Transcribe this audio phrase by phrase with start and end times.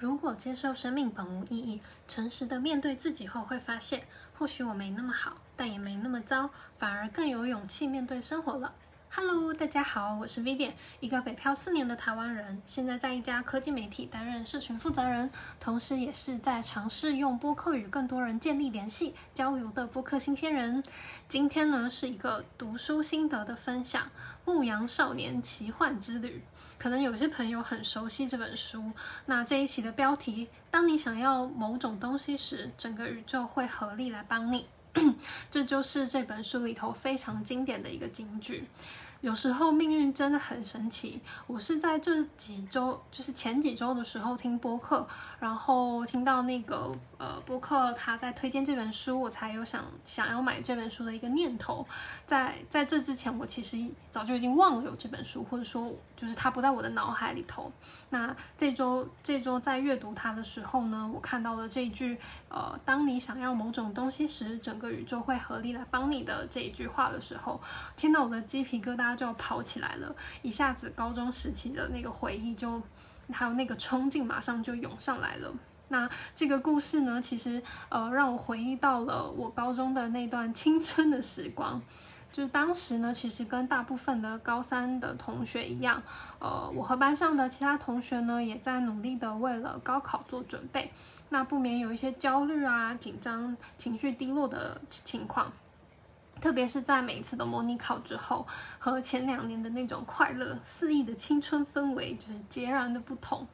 [0.00, 8.72] 如果接受生命本无意义，诚实的面对自己后，会发现或许我没那么好，但也没那么糟，反而更有勇气面对生活了。
[9.12, 10.70] Hello，大家好，我是 Vivian，
[11.00, 15.28] 一个北漂四年的台湾人，现在在一家科技媒体担任社群负责人，
[15.58, 20.84] 同时也是在尝试用播客与更多人建立联系交流的播客新鲜人。
[21.28, 24.04] 今天呢是一个读书心得的分享，
[24.44, 26.44] 《牧羊少年奇幻之旅》。
[26.78, 28.92] 可能有些朋友很熟悉这本书。
[29.26, 34.66] 那这一期的标题：当你想要某种东西时，整个宇宙会合力来帮你。
[35.50, 38.68] 这就是这本书里头非常经典的一个金句。
[39.20, 41.20] 有时候命运真的很神奇。
[41.46, 45.06] 我是在这几周，就是前几周的时候听播客，
[45.38, 51.86] 然后听到那个呃播客他在推荐这本书，我才有想想要买这本书的一个念头。
[52.26, 53.76] 在在这之前，我其实
[54.10, 57.70] 早就已经忘了有这本书，或者说就是它不在我的脑海里头。
[58.08, 62.18] 那这周这周在阅读它的时候呢，我看到了这一句
[62.48, 67.60] 呃，当你想要某种东西时，整个宇宙会合力来帮你的这一句话的时候，
[67.96, 69.09] 听到我的鸡皮疙瘩。
[69.14, 72.82] 就跑起来了，一下子高中时期的那个回忆就，
[73.32, 75.52] 还有那个冲劲马上就涌上来了。
[75.88, 81.82] 那这个故事呢，其实呃让我回忆到了我高中的那段青春的时光。
[82.32, 86.00] 就是当时呢，其实跟大部分的高三的同学一样，
[86.38, 90.92] 呃，我和班上的其他同学呢，也在努力的为了高考做准备。
[91.30, 95.50] 那不免有一些焦虑啊、紧张、情绪低落的情况。
[96.40, 98.46] 特别是在每一次的模拟考之后，
[98.78, 103.46] 和前两年的那种快乐肆意的青春氛围就是截然的不同。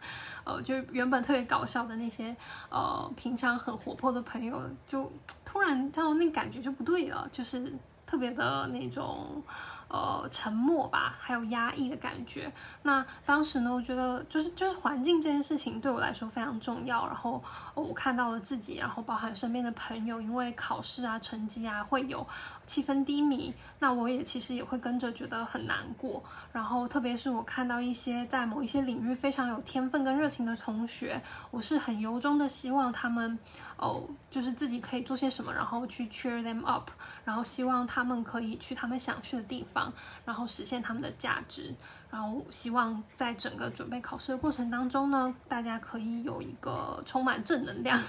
[0.44, 2.34] 呃，就是原本特别搞笑的那些，
[2.70, 5.12] 呃，平常很活泼的朋友，就
[5.44, 7.74] 突然到那感觉就不对了，就是
[8.06, 9.42] 特别的那种。
[9.88, 12.52] 呃，沉默吧，还有压抑的感觉。
[12.82, 17.06] 那当时呢，我觉得就是就是环境这件事情对我来说非常重要。
[17.06, 17.42] 然后
[17.74, 22.26] 我看到了自己，然后包含身边的朋友，因为考试啊、成绩啊会有
[22.66, 26.22] 气氛低迷，那我也其实也会跟着觉得很难过。
[26.52, 33.38] 然后特别是我看到一些在某一些领域非常有天分跟热情的同学，我是很由衷的希望他们
[33.76, 36.90] 哦，就是自己可以做些什么，然后去 cheer them up，
[37.24, 39.75] 然后希望他们可以去他们想去的地方。
[40.24, 41.74] 然后实现他们的价值，
[42.10, 48.00] 然后希望在整个准备考试的过程当中呢，大家可以有一个充满正能量。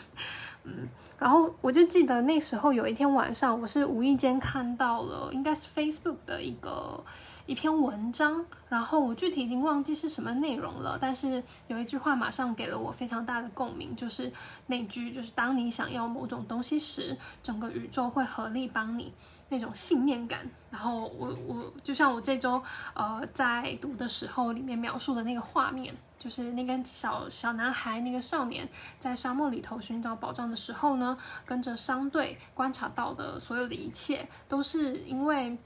[0.70, 7.02] 嗯，然后我就记得那时候有一天晚上，我是无意间看到了，应该是 Facebook 的一个
[7.46, 14.30] 一篇文章，然后我具体已经忘记是什么内容了，但是有一句话马上给了我非常大的共鸣，就是
[14.66, 19.14] 那句就是当你想要某种东西时，整个宇宙会合力帮你。
[19.50, 22.62] 那种信念感，然后我我就像我这周
[22.94, 28.68] 呃在读的时候，里面描述的那个画面，就是那个小小男孩，那个少年
[29.00, 35.58] 在沙漠里头寻找宝藏的时候呢，跟着商队观察到的所有的一切，都是因为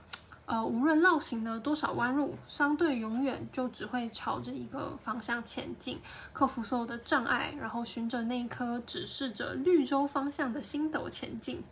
[0.45, 5.99] 呃无论绕行了多少弯路，商队永远就只会朝着一个方向前进，
[6.33, 11.63] 克服所有的障碍，然后循着那颗指示着绿洲方向的星斗前进。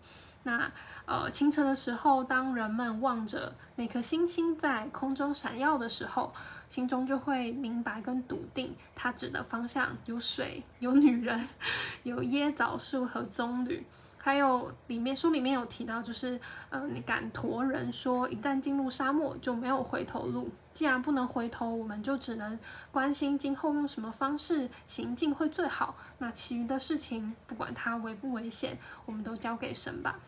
[0.43, 0.71] 那
[1.05, 6.33] 呃，清晨的时候，当人们望着那颗星星在空中闪耀的时候，
[6.69, 11.47] 心中就会明白跟笃定，它指的方向有水、有女人、
[12.03, 13.83] 有椰枣树和棕榈，
[14.21, 20.49] 还有里面书里面有提到，就是呃，你敢驼人说，一旦进入沙漠就没有回头路。
[20.73, 22.57] 既然不能回头，我们就只能
[22.91, 25.95] 关心今后用什么方式行进会最好。
[26.19, 30.19] 那其余的事情，不管它危不危险，我们都交给神吧。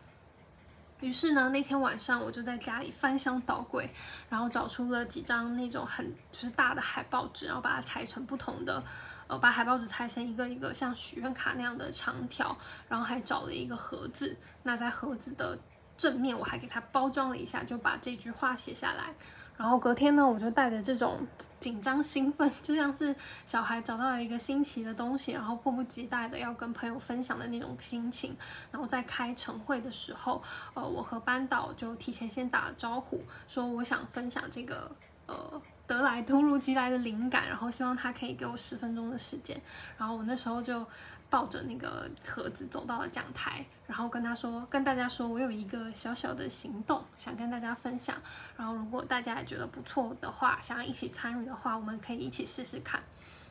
[1.02, 3.92] 于是呢，那天晚上我就在家里翻箱倒柜，
[4.28, 8.82] 然后找出了几张那种很就是大的海报纸，然后把它裁成不同的，
[9.26, 12.56] 呃，把海报纸裁成一个一个像许愿卡那样的长条，
[12.88, 14.36] 然后还找了一个盒子。
[14.62, 15.58] 那在盒子的
[15.96, 19.12] 正面，我还给它包装了一下，就把这句话写下来。
[19.62, 21.24] 然后隔天呢，我就带着这种
[21.60, 23.14] 紧张兴奋，就像是
[23.44, 28.36] 小孩找到了一个新奇的东西，然后迫不及待的要跟朋友分享的那种心情。
[28.72, 30.42] 然后在开晨会的时候，
[30.74, 34.90] 呃，我和班导就提前先打了招呼，说我想分享这个，
[35.26, 35.62] 呃。
[35.84, 39.60] 得来突如其来的灵感，然后希望他可以给我十分钟的时间，
[39.98, 40.86] 然后我那时候就
[41.28, 48.16] 抱着那个盒子走到了讲台，然后跟他说，跟大家说我有一个小小的行动想跟大家分享，
[48.56, 53.02] 然后如果大家也觉得不错的话，想要一起参与的话，我们可以一起试试看。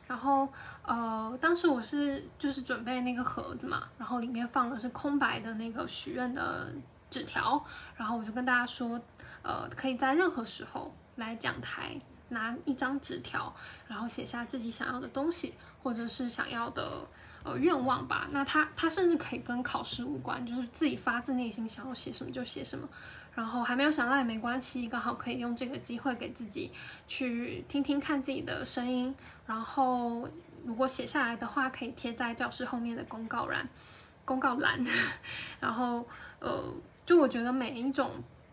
[0.08, 0.48] 然后
[0.84, 6.72] 呃，当时我是就是准备那个盒子嘛，然后里面放的是空白的那个许愿的
[7.08, 7.62] 纸条，
[7.94, 9.00] 然后我就跟大家说，
[9.42, 12.00] 呃，可以在任何时候来讲台。
[12.28, 13.54] 拿一张纸条，
[13.86, 17.06] 然后写下自己想要的东西，或者是想要的
[17.42, 18.26] 呃愿望吧。
[18.30, 22.88] 那它它甚至可以跟考试无关，就是自己发自内心想要写什么就写什么。
[23.34, 26.72] 然后还没有想到也没关系，刚好可以用这个机会给自己
[27.06, 29.14] 去听听看自己的声音。
[29.44, 30.26] 然后
[30.64, 33.68] 如果写下来的话，可以贴在教室后面的公告栏，
[34.24, 34.82] 公告栏。
[35.60, 36.08] 然后
[36.40, 36.72] 呃，
[37.04, 38.10] 就我觉得每一种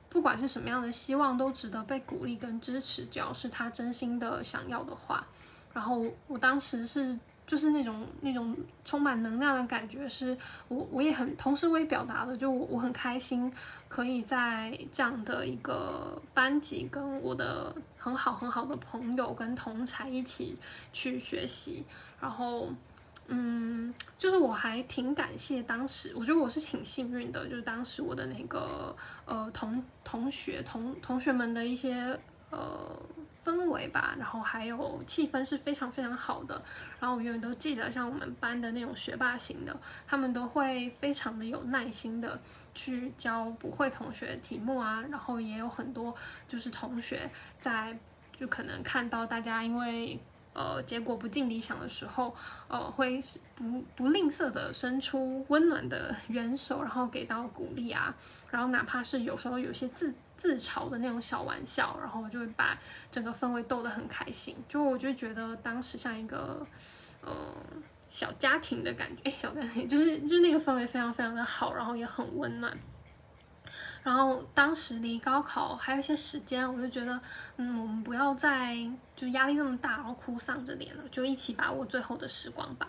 [0.09, 5.25] 不管是什么样的希望，都值得被鼓励跟支持，只要是他真心的想要的话。
[5.73, 7.17] 然后我当时是。
[7.49, 13.51] 就是那种那种充满能量的感觉，是我我也很同时我也表达了，就我我很开心
[13.87, 20.55] 可以在这样的一个班级跟我的很好很好的朋友跟同才一起
[20.93, 21.83] 去学习，
[22.21, 22.69] 然后
[23.29, 28.95] 嗯，就是我还挺感谢当时，我觉得我是挺幸运的，就是当时我的那个
[29.25, 33.01] 呃同同学同同学们的一些呃。
[33.41, 36.61] 氛围吧，然后还有气氛是非常非常好的。
[36.99, 42.39] 然后我永远都记得，像我们班的那种学霸型的，他们都会非常的有耐心的
[42.75, 45.01] 去教不会同学题目啊。
[45.09, 46.13] 然后也有很多
[46.49, 47.31] 就是同学
[47.61, 47.97] 在
[48.37, 50.19] 就可能看到大家因为
[50.59, 52.35] 呃结果不尽理想的时候，
[52.67, 53.17] 呃会
[53.55, 58.13] 不不吝啬的伸出温暖的援手，然后给到鼓励啊。
[58.49, 62.77] 然后哪怕是有时候有些自自嘲的那种小玩笑，然后就会把
[63.09, 64.53] 整个氛围逗得很开心。
[64.67, 66.65] 就我就觉得当时像一个，
[67.21, 67.55] 呃，
[68.09, 72.77] 小家庭的感觉，哎，小家庭就是就是那个氛围非常非常的好，然后也很温暖。
[74.03, 77.19] 然后当时离高考还有一些时间，我就觉得，
[77.57, 78.77] 嗯，我们不要再
[79.15, 82.87] 就压力那么大，然后哭丧着脸了，就一起把握最后的时光吧。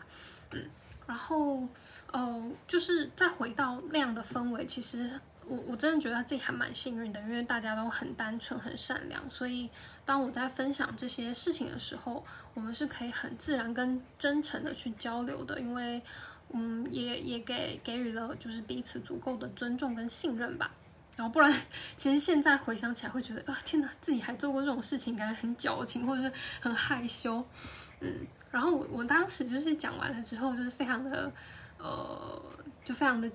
[0.53, 0.65] 嗯，
[1.06, 1.67] 然后，
[2.12, 5.21] 呃，就是再回到那样的氛围，其实。
[5.47, 9.69] 我我真的觉得自己还蛮幸运的，因为大家都很单纯、很善良，所以
[10.05, 12.25] 当我在分享这些事情的时候，
[12.55, 16.00] 我们是可以很自然跟真诚的去交流的，因为
[16.52, 20.70] 嗯，也也给给予了就是彼此足够的尊重跟信任吧。
[21.17, 21.52] 然后不然，
[21.97, 27.44] 其实现在回想起来会觉得啊，天哪，自己还做过这种事情，感觉很矫情或者是很害羞。
[28.00, 31.32] 嗯，然后我我当时就是讲完了之后，就是非常的
[31.79, 32.43] 呃，
[32.85, 33.31] 就非常的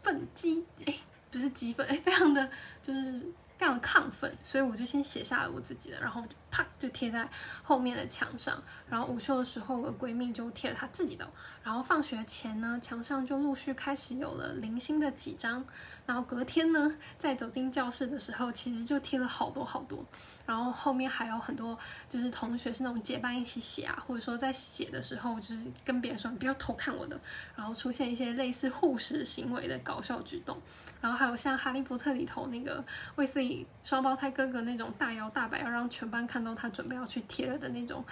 [0.00, 0.94] 愤激哎。
[1.32, 2.46] 不是激愤，哎，非常的
[2.82, 3.22] 就是
[3.58, 7.28] 非常的亢奋，所以我就先写下了我自己的，然后啪就贴在
[7.62, 8.62] 后面的墙上。
[8.88, 11.26] 然后午休的时候，我的闺蜜就贴了她自己的。
[11.62, 15.64] 然后放学前呢，墙上就陆续开始有了零星的几张。
[16.04, 20.04] 然后隔天呢，在走进教室的时候，其实就贴了好多好多。
[20.44, 21.78] 然后后面还有很多，
[22.10, 27.18] 就是同学是那种结伴一起写啊，或者说在写的时候，就是跟别人说你不要偷看我的。
[27.56, 30.60] 然后出现一些类似护士行为的搞笑举动。
[31.00, 32.84] 然后还有像《哈利波特》里头那个
[33.14, 33.41] 卫斯
[33.82, 38.04] 双胞胎哥哥那种大摇大摆要让全班看到他准备要去贴了的那种。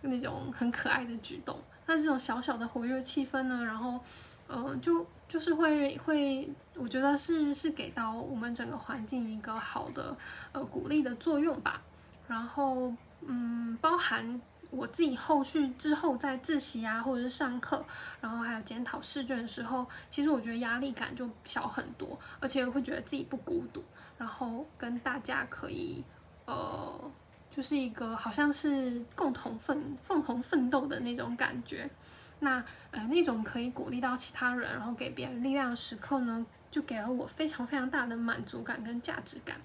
[0.00, 3.98] 那种很可爱的举动，那这种小小的活跃气氛呢，然后，
[4.46, 10.16] 呃，就就是会会，我觉得是是给到我们整个环境一个好的
[10.52, 11.82] 呃鼓励的作用吧。
[12.28, 12.94] 然后，
[13.26, 17.84] 嗯，包含我自己后续之后在自习啊，或者是上课，
[18.20, 23.84] 然后还有检讨试卷的时候，其实我觉得压力感就小很多，而且会觉得自己不孤独，
[24.16, 26.04] 然后跟大家可以
[26.46, 27.10] 呃。
[27.50, 31.90] 就是一个好像是共同奋共同奋斗的那种感觉，
[32.38, 32.62] 那
[32.92, 39.56] 呃那种可以鼓励到其他人，然后给别人力量的时刻呢，就给了我非常非常大的满足感跟价值感。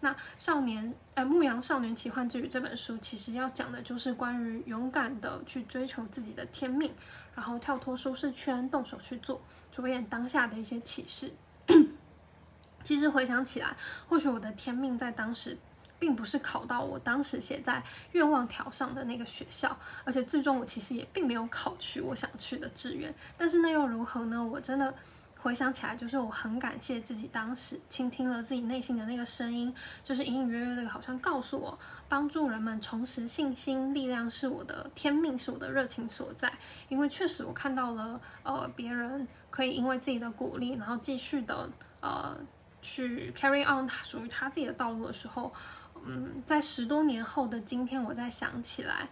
[0.00, 6.92] 那少年呃《牧羊少年奇幻之旅》这本书其实要讲的就是关于勇敢的去追求自己的天命，
[7.34, 9.40] 然后跳脱舒适圈，动手去做，
[9.70, 11.32] 着眼当下的一些启示。
[12.82, 13.76] 其实回想起来，
[14.08, 15.58] 或许我的天命在当时。
[15.98, 23.14] 并不是考到我当时写在愿望条上的那个学校，而且最终我其实也并没有考取我想去的志愿。
[23.38, 24.44] 但是那又如何呢？
[24.44, 24.92] 我真的
[25.42, 31.76] 回想起来，就是我很感谢自己当时倾听了自己内心的那个声音，就是隐隐约约的，好像告诉我，
[32.08, 36.52] 帮助人们重拾信心，力量是我的天命，是我的热情所在。
[36.88, 41.68] 因为确实我看到了，呃，别人可以因为自己的鼓励，然后继续的
[42.00, 42.36] 呃
[42.80, 45.52] 去 carry on 他属于他自己的道路的时候。
[46.04, 49.08] 嗯，在十多年后的今天，我再想起来，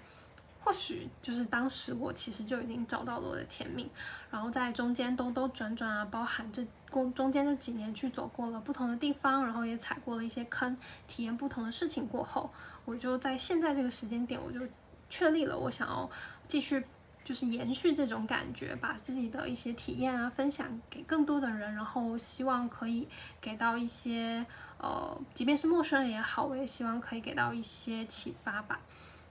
[0.63, 3.89] 或许就是当时我其实就已经找到了我的天命，
[4.31, 10.77] 然后在中间兜兜转转啊，包含这过中间这几年去走过了不同的地方，然后也踩过了一些坑，
[11.07, 12.51] 体验不同的事情过后，
[12.85, 14.61] 我就在现在这个时间点，我就
[15.09, 16.09] 确立了我想要
[16.47, 16.85] 继续。
[17.23, 23.07] 就是延续这种感觉，把自己的一些体验啊分享给更多的人，然后希望可以
[23.43, 24.45] 给到一些
[24.79, 28.81] 呃，即便是陌生人也好，我也希望可以给到一些启发吧。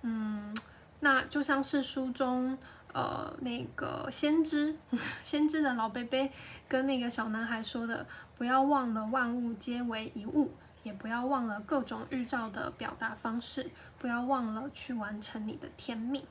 [0.03, 0.55] 嗯，
[0.99, 2.57] 那就像是书中
[2.93, 4.77] 呃那个先知，
[5.23, 6.31] 先知的老贝贝
[6.67, 8.05] 跟那个小男孩说的，
[8.37, 10.53] 不要忘了万物皆为一物，
[10.83, 16.25] 也不要忘了各种预兆的表达方式，不要忘了去完成你的天命。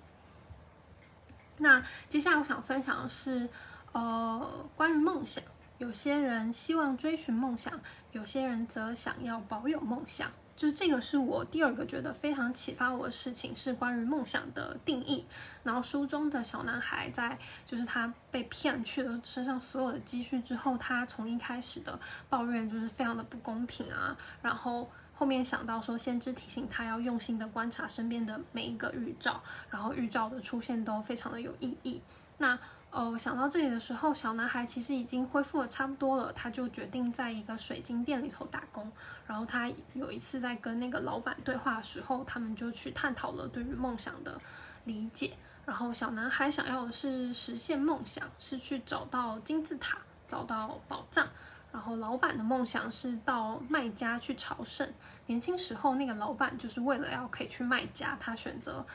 [1.58, 3.48] 那接下来我想分享的是，
[3.92, 5.42] 呃，关于梦想。
[5.78, 10.30] 有些人希望追寻梦想，有些人则想要保有梦想。
[10.58, 15.24] 就是这个是我第二个觉得非常启发我的事情，是关于梦想的定义。
[15.62, 24.90] 然后书中的小男孩在，就是他被骗去了身上所有的积蓄之后，他从一开始的抱怨就是非常的不公平啊，然后。
[25.14, 32.00] 后面想到说，先知提醒他要用心的观察身边的每一个预兆，然后预兆的出现都非常的有意义。
[32.36, 32.56] 那
[32.90, 38.90] 呃，想到这里的时候，小男孩其实已经恢复的差不多了，他就决定在一个水晶店里头打工。
[39.26, 44.40] 然后他有一次在跟那个老板对话的时候，他们就去探讨了对于梦想的
[44.84, 45.34] 理解。
[45.66, 51.28] 然后小男孩想要的是实现梦想，是去找到金字塔，找到宝藏。
[51.70, 54.90] 然后老板的梦想是到卖家去朝圣。
[55.26, 58.86] 年轻时候，那个老板就是为了要可以去卖家，他选择，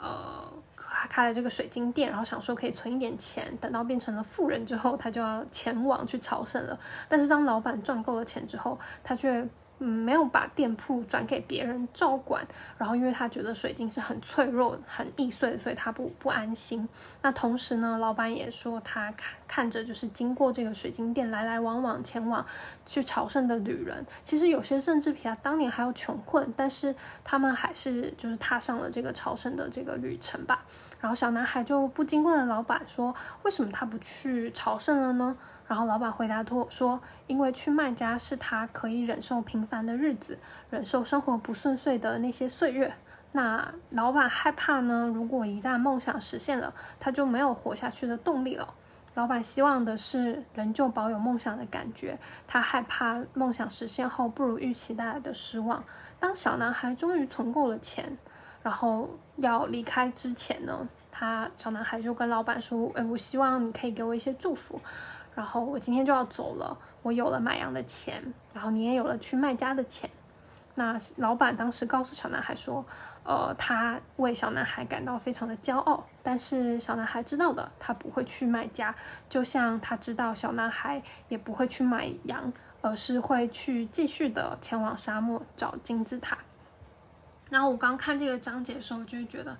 [0.00, 6.78] 呃，开了这个水晶店，然后想说可以存一点钱，等到变成了富人之后，他就要前往去朝圣了。
[7.08, 9.48] 但是当老板赚够了钱之后，他却。
[9.82, 12.46] 嗯，没有把店铺转给别人照管，
[12.76, 16.86] 然后因为他觉得水晶是很脆弱、很易碎的，所以他不不安心。
[17.22, 22.44] 那同时呢，老板也说他看看着就是经过这个水晶店来来往往前往
[22.84, 26.94] 去朝圣的旅人，其实有些甚至比他当年还要穷困，但是
[27.24, 30.64] 他们还是就是踏上了这个朝圣的这个旅程吧。
[31.00, 35.34] 然后小男孩就不禁问了老板说：“为什么他不去朝圣了呢？”
[35.70, 40.36] 然后老板回答说：“说因为去卖家是他可以忍受平凡的日子，
[40.68, 42.92] 忍受生活不顺遂的那些岁月。
[43.30, 48.74] 那老板害怕呢，如果一旦梦想实现了，他就没有活下去的动力了。
[49.14, 55.84] 老板希望的是仍旧保有梦想的感觉，他害怕梦想实现后不如预期带来的失望。
[56.18, 58.18] 当小男孩终于存够了钱。”
[58.62, 64.78] 然后要离开之前呢，他小男孩就跟老板说：“哎，我希望你可以给我一些祝福。
[65.34, 70.08] 然后我今天就要走了，我有了买羊的钱，然后你也有了去卖家的钱。”
[70.76, 72.84] 那老板当时告诉小男孩说
[73.24, 78.94] ：“呃，他为小男孩感到非常的骄傲，但是小男孩知道的，他不会去卖家，
[79.28, 86.38] 就像他知道小男孩也不会去买羊，而是会去继续的前往沙漠找金字塔。”
[87.50, 89.50] 然后我刚看这个章节的时候，就会觉得，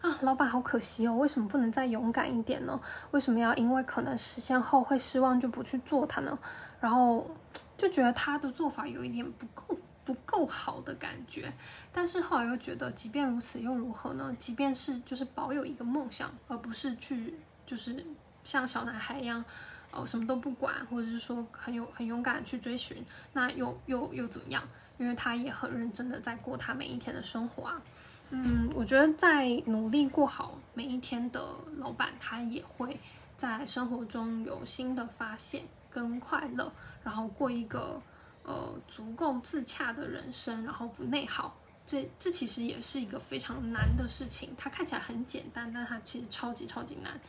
[0.00, 2.78] 啊，老板好可惜哦，为什么不能再勇敢一点呢？
[3.12, 6.38] 为什么要因为可能实现后会失望就不去做它呢？
[6.80, 7.30] 然后
[7.78, 11.52] 就觉得他的做法有一点不够不够好的感觉。
[11.92, 14.36] 但是后来又觉得，即便如此又如何呢？
[14.38, 18.04] 即便是就是保有一个梦想，而不是去就是
[18.44, 19.44] 像小男孩一样，
[19.90, 24.62] 哦，什么都不管，或者是说很有很勇敢去追寻，那又又又怎么样？
[24.98, 27.82] 因为他也很认真的在过他每一天的生活啊，
[28.30, 31.42] 嗯，我觉得在努力过好每一天的
[31.76, 32.98] 老板，他也会
[33.36, 36.72] 在生活中有新的发现跟快乐，
[37.04, 38.00] 然后过一个
[38.42, 41.54] 呃足够自洽的人生，然后不内耗。
[41.84, 47.20] 这这其实也是一个非常难的事情，它看起来很简单，但它其实超级超级难。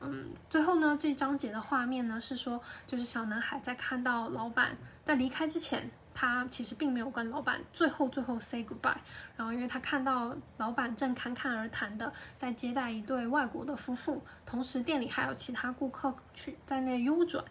[0.00, 5.90] 嗯，最后呢，这章节的画面呢是说，就是小男孩在看到老板在离开之前。
[6.12, 8.96] 他其实并没有跟老板最后最后 say goodbye，
[9.36, 17.42] 然后因为他看到老板正侃侃而谈的在接待一对外国的夫妇，同时店里还有其他顾客去在那悠转，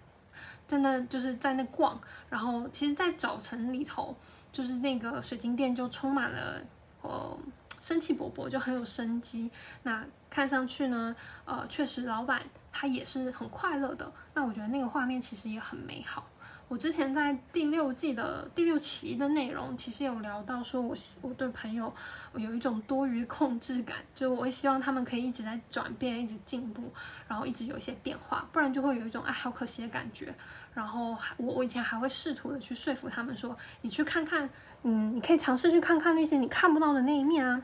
[0.68, 4.15] 在那就是在那逛，然后其实，在早晨里头，
[4.51, 6.62] 就是那个水晶店就充满了
[7.01, 7.39] 呃
[7.82, 9.52] 生气勃勃，就很有生机。
[9.84, 14.12] 那看上去呢，呃，确实老板他也是很快乐的。
[14.34, 16.28] 那我觉得那个画面其实也很美好。
[16.70, 21.92] 我之前在第六季的第六期的内容，其实有聊到说，我我对朋友
[22.36, 26.84] 有一种多余控制感，就我会希望他们可以一直在转变，一直进步，
[27.28, 30.34] 然后一直有一些变化，不然就会有一种哎好可惜的感觉。
[30.76, 34.48] 然后我我以前还会试图的去说服他们说，你去看看，
[34.84, 37.64] 嗯，你可以尝试去看看那些你看不到的那一面啊。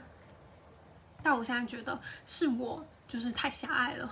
[1.21, 2.83] 但我现在觉得是我。
[3.07, 4.09] 就是太狭隘了，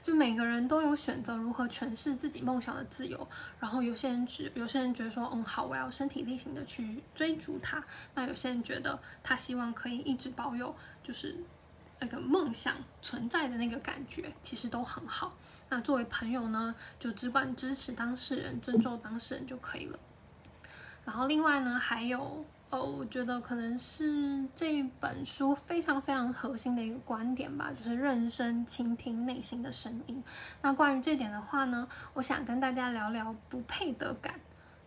[0.00, 3.28] 就每个人都有选择如何诠释自己梦想的自由。
[3.58, 7.84] 然后有些人只，有些人觉得说，嗯，好，我要身体力行的去追逐它。
[8.14, 11.36] 那有些人觉得他希望可以一直保有，就是
[11.98, 15.36] 那个梦想存在的那个感觉，其实都很好。
[15.68, 19.98] 那作为朋友呢，就只管支持当事人，尊重当事人就可以了。
[21.04, 22.46] 然后另外呢，还有。
[22.70, 30.22] 哦，我觉得可能是这本书非常非常核心的一个观点吧，就是认真倾听内心的声音。
[30.60, 34.38] 那关于这点的话呢，我想跟大家聊聊不配得感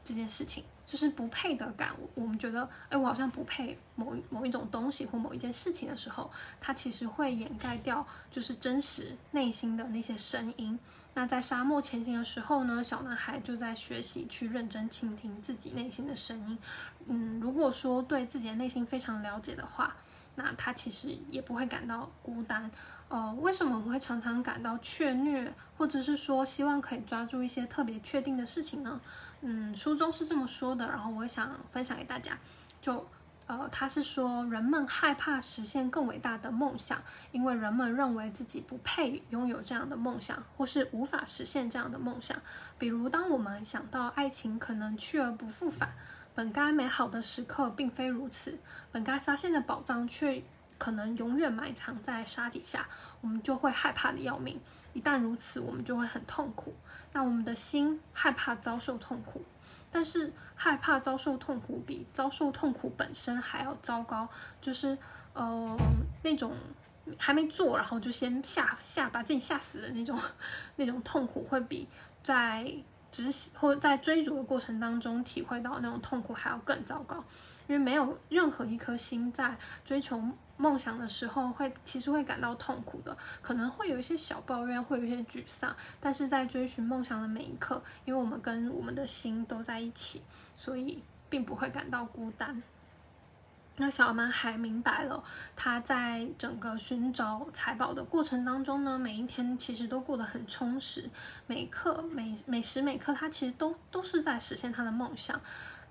[0.04, 0.64] 这件事情。
[0.86, 10.78] 就是不配得感，我我们觉得，哎，我好像不配某某一种东西或某一件事情的时候，它其实会掩盖掉就是真实内心的那些声音。
[11.14, 16.58] 那在沙漠前行的时候呢，小男孩就在学习去认真倾听自己内心的声音。
[17.08, 19.96] 嗯，如果说对自己的内心非常了解的话，
[20.36, 22.72] 那他其实也不会感到孤单。
[23.12, 29.02] 呃，为什么我们会常常感到怯懦，或者是说希望可以抓住一些特别确定的事情呢？
[29.42, 32.38] 嗯，书中是这么说的，然后我想分享给大家。
[32.82, 33.06] 就
[33.48, 37.04] 呃，他是说人们害怕实现更伟大的梦想，
[37.34, 42.38] 因为人们认为自己不配拥有这样的梦想，或是无法实现这样的梦想。
[42.78, 45.92] 比如，当我们想到爱情可能去而不复返，
[46.34, 48.58] 本该美好的时刻并非如此，
[48.90, 50.42] 本该发现的宝藏却。
[50.82, 52.90] 可能永远埋藏在沙底下，
[53.22, 54.60] 我们就会害怕的要命。
[54.94, 56.76] 一旦如此，我们就会很痛苦。
[57.14, 59.46] 那我们的心害怕遭受痛苦，
[59.92, 64.28] 但是害怕遭受痛苦比遭受痛苦本身还要糟糕。
[64.60, 64.98] 就是
[65.34, 65.78] 呃
[66.24, 66.58] 那种
[67.20, 70.18] 还没做，然后就先吓吓把自己吓死的那种
[70.78, 71.88] 那种痛苦，会比
[72.24, 72.74] 在
[73.12, 77.24] 只是或在追逐的过程当中体会到那种痛苦还要更糟糕。
[77.68, 80.22] 因为没有任何一颗心在追求
[80.58, 90.22] 梦想的时候会，其实会感到痛苦的，可能会有一些小抱怨，会有一些沮丧，但是在追寻梦想的每一刻，因为我们跟我们的心都在一起，
[90.58, 92.62] 所以并不会感到孤单。
[93.78, 95.24] 那小男孩明白了，
[95.56, 101.10] 他在整个寻找财宝的过程当中呢，每一天其实都过得很充实，
[101.48, 105.42] 每刻每每时每刻，他其实都都是在实现他的梦想。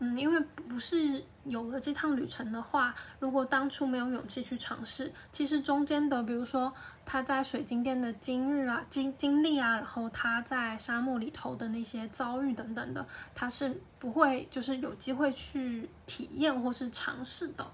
[0.03, 6.73] 嗯，因为不是有了这趟旅程的话，如果当初没有勇气去尝试，其实中间的，比如说
[7.05, 17.71] 他在水晶店的经日啊、经经历啊，然后他在沙漠里头的那些遭遇等等的，他是不会就是有机会去体验或是尝试的。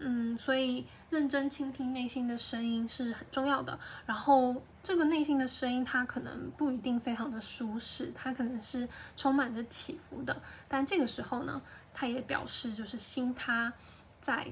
[0.00, 3.78] 嗯，所以认真倾听内心的声音是很重要的。
[4.06, 10.40] 然后，这个内心的声音，它可能不一定非常的舒适，它可能是充满着起伏的。
[10.68, 11.60] 但这个时候呢，
[11.92, 13.72] 它也表示就是心它
[14.20, 14.46] 在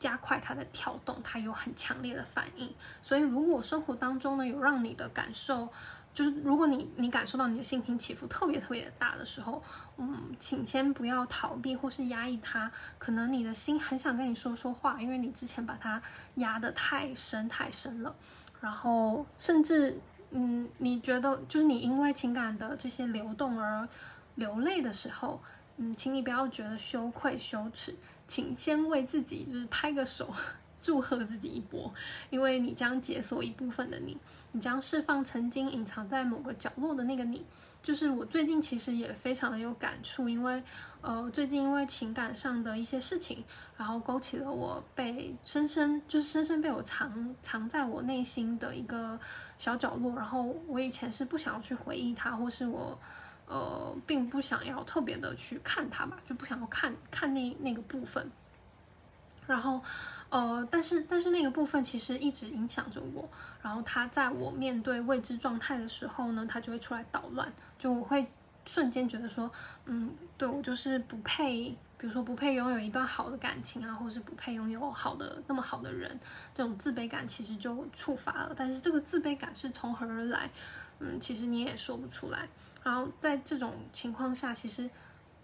[0.00, 2.74] 加快它的跳动，它有很强烈的反应。
[3.00, 5.68] 所以，如果生活当中呢有让你的感受，
[6.12, 9.62] 就是如果你你感受到你的心情起伏特别特别大的时候，
[9.96, 12.70] 嗯，请先不要逃避或是压抑它。
[12.98, 16.02] 可能你的心很想跟你说说话，因为你之前把它
[16.34, 18.14] 压得太深太深了。
[18.60, 23.88] 然后甚至，嗯，你觉得就是你因为情感的这些流动而
[24.34, 25.40] 流泪的时候，
[25.76, 27.96] 嗯，请你不要觉得羞愧羞耻，
[28.28, 30.34] 请先为自己就是拍个手。
[30.80, 31.92] 祝贺自己一波，
[32.30, 34.16] 因为你将解锁一部分的你，
[34.52, 37.44] 你将释放曾经隐藏在某个角落的那个你。
[37.82, 40.62] 就是我最近其实也非常的有感触，因为
[41.00, 43.42] 呃最近因为情感上的一些事情，
[43.78, 49.18] 然后勾起了我被深深就是深深被我藏藏在我内心的一个
[49.56, 50.14] 小角落。
[50.14, 52.98] 然后我以前是不想要去回忆它，或是我
[53.46, 58.30] 呃并不想要特别的去看它吧，就不想要看看那那个部分。
[59.50, 59.82] 然后，
[60.28, 63.28] 呃，但是但是那个部分其实一直影响着我。
[63.60, 67.52] 然后他在我面对未知状态的时候呢，他就会出来捣乱。
[67.76, 68.24] 就我会
[68.64, 69.50] 瞬间觉得说，
[69.86, 76.20] 嗯，对我就是不配，比如说不配拥有一段好的感情啊，或是不配拥有好的那么好的人，
[76.54, 78.54] 这种自卑感其实就触发了。
[78.56, 80.48] 但是这个自卑感是从何而来？
[81.00, 82.48] 嗯，其实你也说不出来。
[82.84, 84.88] 然后在这种情况下，其实。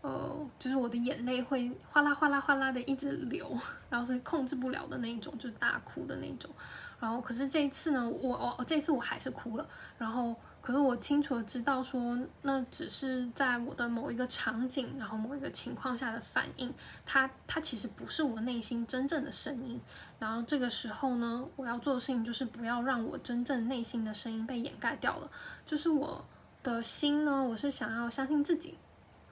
[0.03, 3.51] 呃，就是我的眼泪会哗啦哗啦哗啦的一直流，
[3.91, 6.51] 然后是控制不了的那一种，就是大哭的那种。
[6.99, 9.69] 然后，可是这一次呢，我我这次我还是哭了。
[9.99, 16.73] 然后，可是我清楚的知道说，那只是在我的某一个场景，然后某一个情况下的反应。
[17.05, 19.79] 它它其实不是我内心真正的声音。
[20.19, 25.31] 然后这个时候呢，我要做的事情就是不要让我真正内心的声音被掩盖掉了。
[25.67, 26.25] 就是我
[26.63, 28.79] 的心呢，我是想要相信自己。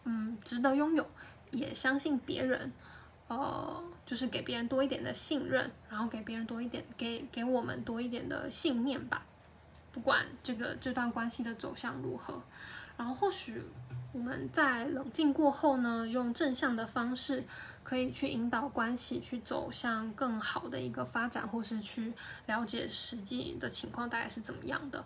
[0.04, 1.06] 嗯，值得拥有，
[1.50, 2.72] 也相信别人，
[3.28, 9.24] 呃，就是给别人多一点的信任，然后给别人多一点，给给我们多一点的信念吧。
[9.92, 12.42] 不管这个这段关系的走向如何，
[12.96, 13.62] 然后或许
[14.12, 17.44] 我们在冷静过后呢，用正向的方式
[17.82, 22.12] 可以去引导关系去走向更好的一个发展，或是去
[22.46, 25.04] 了解实际的情况大概是怎么样的。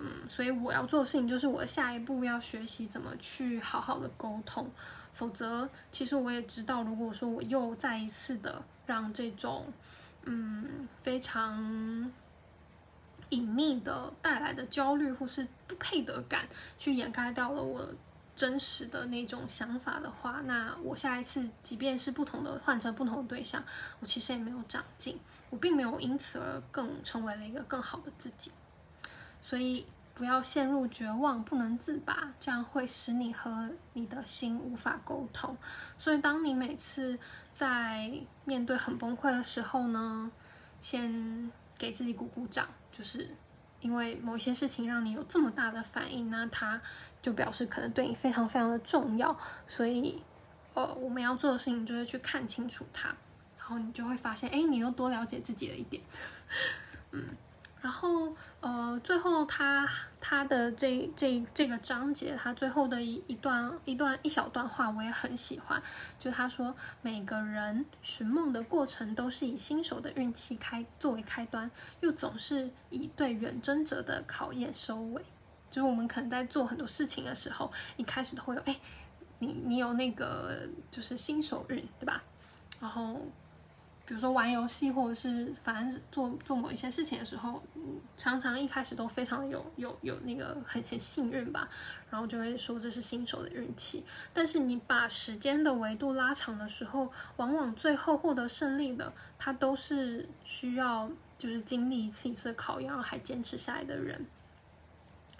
[0.00, 4.70] 嗯，所以我要做的事情就是我下一步要学习怎么去好好的沟通，
[5.12, 9.72] 否则其实我也知道，如果说我又再一次的让这种
[10.22, 12.12] 嗯非常
[13.30, 17.88] 隐秘的带来的焦虑或是不配得感，去掩盖掉了我
[18.36, 23.60] 真实的那种想法的话，那我下一次即便是不同的换成不同的对象，
[23.98, 25.18] 我其实也没有长进，
[25.50, 28.52] 我并没有因此而更成为了一个更好的自己。
[29.40, 35.56] 所以不要陷入绝望，不能自拔，这样会使你和你的心无法沟通。
[35.96, 37.18] 所以，当你每次
[37.52, 38.12] 在
[38.44, 40.30] 面对很崩溃的时候呢，
[40.80, 43.30] 先给自己鼓鼓掌，就是
[43.80, 46.82] 因为某一些事情让你有这么大的反应，那它
[47.22, 49.38] 就表示可能对你非常非常的重要。
[49.68, 50.20] 所以，
[50.74, 53.08] 呃，我们要做的事情就是去看清楚它，
[53.56, 56.02] 然后你就会发现，哎，你又多了解自己了一点，
[57.12, 57.36] 嗯。
[57.80, 59.88] 然后，呃，最后他
[60.20, 65.80] 他的这这这个章节，他最后的一一段一段一小段话，我也很喜欢。
[66.18, 75.24] 就他说，每个人寻梦的过程都是以新手的运气开作为开端，又总是以对远征者的考验收尾。
[75.70, 78.76] 就是我们可能在做很多事情的时候，一开始都会有，哎，
[79.38, 82.24] 你你有那个就是新手运，对吧？
[82.80, 83.20] 然后。
[84.08, 87.62] 比如说玩游戏，或者是反正做做某一些事情的时候，
[88.16, 91.68] 常常一开始都非常有有有那个很很幸运吧，
[92.08, 94.02] 然后就会说这是新手的运气。
[94.32, 104.24] 但是你把时间的维度拉长的时候，往往最后获得胜利的，他都是需要就是经历一次一次考验，然后还坚持下来的人，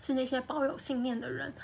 [0.03, 1.55] 是那些保有信念的人。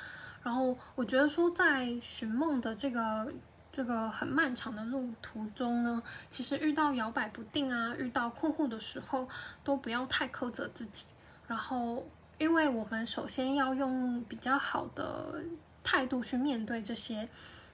[0.43, 3.31] 然后我觉得说，在寻梦的这个。
[3.76, 9.28] 这个很漫长的路途中呢，其实遇到摇摆不定啊，遇到困惑的时候，
[9.64, 11.06] 都不要太苛责自己。
[11.48, 12.06] 然后，
[12.38, 15.42] 因为我们首先要用比较好的
[15.82, 17.28] 态度去面对这些，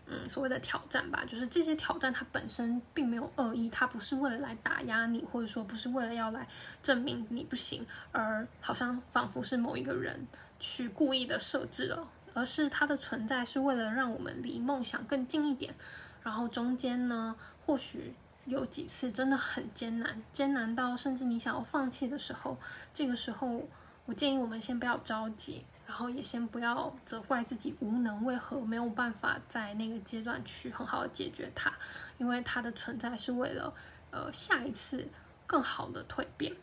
[0.07, 1.23] 嗯，所谓的挑战吧。
[1.27, 6.49] 就是这些挑战它本身并没有恶意，它不是为了来打压你，或者说不是为了要来
[6.83, 10.27] 证明你不行，而好像仿佛是某一个人
[10.59, 12.09] 去故意的设置了。
[12.35, 15.75] 而是它的存在是为了让我们离梦想更近一点，
[16.23, 18.15] 然后中间呢，或许
[18.45, 22.57] 有几次真的很艰难，艰难到甚至你想要放弃的时候，
[22.95, 23.69] 这个时候
[24.07, 31.73] 我建议我们先不要着急，然后也先不要责怪自己无能为何没有办法在那个阶段去很好的解决它，
[32.19, 33.75] 因为它的存在是为了
[34.11, 35.09] 呃下一次
[35.47, 36.55] 更好的蜕变。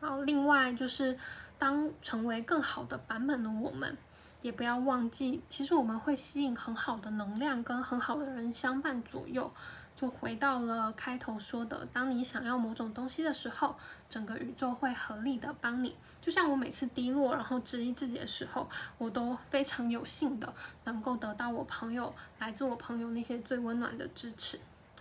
[0.00, 1.18] 然后另外就是
[1.58, 3.96] 当成为更好的版本的我们。
[4.42, 9.52] 也不要忘记，其实我们会吸引很好的能量跟很好的人相伴左右。
[9.96, 13.76] 就回到了开头说的，当你想要某种东西的时候，
[14.08, 15.94] 整个宇宙会合力的帮你。
[16.22, 24.58] 就像我每次低落，然后质疑自己的时候，我都非常有幸的能够得到我朋友来自我朋友那些最温暖的支持。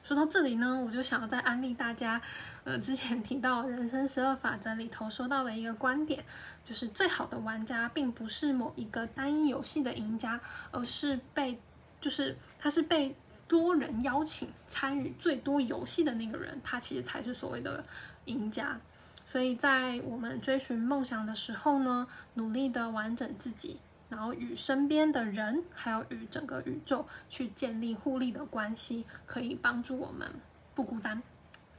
[0.09, 2.19] 说到这里呢，我就想要再安利大家，
[2.63, 6.25] 呃，之前提到人生十二法则里头说到的一个观点，
[6.65, 10.41] 就是最好的玩家并不是某一个单一游戏的赢家，
[10.71, 11.61] 而是被，
[12.01, 13.15] 就是他是被
[13.47, 17.85] 多人邀请参与最多游戏的那个人，他其实才是所谓的
[18.25, 18.81] 赢家。
[19.25, 23.79] 所以在我们追寻梦想的时候呢，努力的完整自己。
[24.09, 30.27] 然后与身边的人，还有与整个宇宙去建立互利的关系，可以帮助我们
[30.73, 31.21] 不孤单。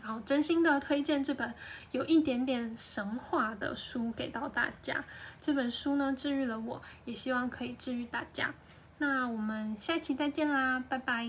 [0.02, 1.52] 然后真心的推荐这本
[1.90, 5.04] 有一点点神话的书给到大家。
[5.40, 8.54] 这本书呢，治愈了我，也希望可以治愈大家。
[8.96, 11.26] 那我们下期再见啦，拜拜。